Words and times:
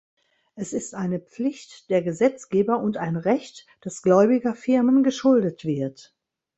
Es 0.55 0.73
ist 0.73 0.95
eine 0.95 1.19
Pflicht 1.19 1.91
der 1.91 2.01
Gesetzgeber 2.01 2.79
und 2.79 2.97
ein 2.97 3.17
Recht, 3.17 3.67
dass 3.81 4.01
Gläubigerfirmen 4.01 5.03
geschuldet 5.03 5.63
wird. 5.63 6.15